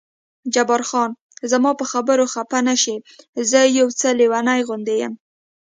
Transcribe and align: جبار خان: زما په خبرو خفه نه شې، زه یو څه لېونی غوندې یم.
جبار 0.53 0.81
خان: 0.89 1.11
زما 1.51 1.71
په 1.79 1.85
خبرو 1.91 2.25
خفه 2.33 2.59
نه 2.69 2.75
شې، 2.81 2.95
زه 3.49 3.59
یو 3.79 3.87
څه 3.99 4.07
لېونی 4.19 4.61
غوندې 4.67 4.95
یم. 5.01 5.13